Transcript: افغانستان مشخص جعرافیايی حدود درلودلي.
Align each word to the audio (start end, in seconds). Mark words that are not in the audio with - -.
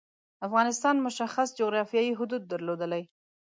افغانستان 0.47 0.95
مشخص 1.05 1.47
جعرافیايی 1.59 2.17
حدود 2.19 2.41
درلودلي. 2.51 3.03